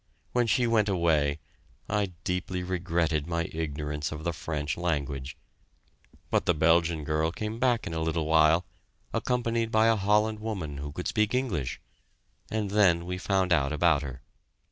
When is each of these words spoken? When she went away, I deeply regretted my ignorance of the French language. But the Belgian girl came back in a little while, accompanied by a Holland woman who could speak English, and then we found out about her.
When 0.31 0.47
she 0.47 0.65
went 0.65 0.89
away, 0.89 1.37
I 1.87 2.13
deeply 2.23 2.63
regretted 2.63 3.27
my 3.27 3.43
ignorance 3.53 4.11
of 4.11 4.23
the 4.23 4.33
French 4.33 4.75
language. 4.75 5.37
But 6.31 6.47
the 6.47 6.55
Belgian 6.55 7.03
girl 7.03 7.31
came 7.31 7.59
back 7.59 7.85
in 7.85 7.93
a 7.93 7.99
little 8.01 8.25
while, 8.25 8.65
accompanied 9.13 9.69
by 9.71 9.85
a 9.85 9.95
Holland 9.95 10.39
woman 10.39 10.77
who 10.79 10.91
could 10.91 11.07
speak 11.07 11.35
English, 11.35 11.79
and 12.49 12.71
then 12.71 13.05
we 13.05 13.19
found 13.19 13.53
out 13.53 13.71
about 13.71 14.01
her. 14.01 14.23